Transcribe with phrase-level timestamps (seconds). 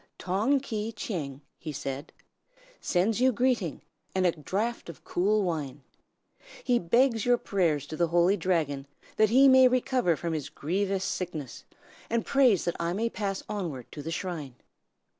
[0.17, 2.11] "Tong Ki Tcheng," he said,
[2.79, 3.83] "sends you greeting,
[4.15, 5.83] and a draught of cool wine.
[6.63, 8.87] He begs your prayers to the Holy Dragon
[9.17, 11.65] that he may recover from his grievous sickness,
[12.09, 14.55] and prays that I may pass onward to the shrine."